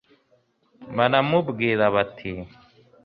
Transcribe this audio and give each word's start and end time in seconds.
baramubwira 0.97 1.83
bati 1.95 2.31